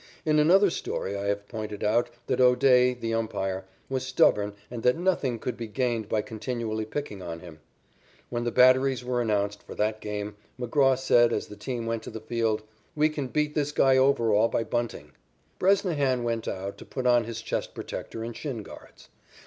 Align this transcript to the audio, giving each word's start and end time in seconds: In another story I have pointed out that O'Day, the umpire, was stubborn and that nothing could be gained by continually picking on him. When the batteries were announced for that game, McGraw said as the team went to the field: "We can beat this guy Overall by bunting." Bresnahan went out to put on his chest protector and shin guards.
In 0.25 0.39
another 0.39 0.71
story 0.71 1.15
I 1.15 1.25
have 1.27 1.47
pointed 1.47 1.83
out 1.83 2.09
that 2.25 2.41
O'Day, 2.41 2.95
the 2.95 3.13
umpire, 3.13 3.65
was 3.87 4.03
stubborn 4.03 4.53
and 4.71 4.81
that 4.81 4.97
nothing 4.97 5.37
could 5.37 5.55
be 5.55 5.67
gained 5.67 6.09
by 6.09 6.23
continually 6.23 6.85
picking 6.85 7.21
on 7.21 7.41
him. 7.41 7.59
When 8.31 8.43
the 8.43 8.49
batteries 8.51 9.03
were 9.05 9.21
announced 9.21 9.61
for 9.61 9.75
that 9.75 10.01
game, 10.01 10.37
McGraw 10.59 10.97
said 10.97 11.31
as 11.31 11.45
the 11.45 11.55
team 11.55 11.85
went 11.85 12.01
to 12.01 12.09
the 12.09 12.19
field: 12.19 12.63
"We 12.95 13.09
can 13.09 13.27
beat 13.27 13.53
this 13.53 13.71
guy 13.71 13.95
Overall 13.95 14.47
by 14.47 14.63
bunting." 14.63 15.11
Bresnahan 15.59 16.23
went 16.23 16.47
out 16.47 16.79
to 16.79 16.85
put 16.85 17.05
on 17.05 17.25
his 17.25 17.39
chest 17.43 17.75
protector 17.75 18.23
and 18.23 18.35
shin 18.35 18.63
guards. 18.63 19.09